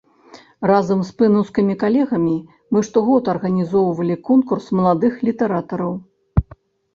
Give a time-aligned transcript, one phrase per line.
[0.69, 2.33] Разам з пэнаўскімі калегамі
[2.77, 5.93] мы штогод арганізоўвалі конкурс маладых літаратараў.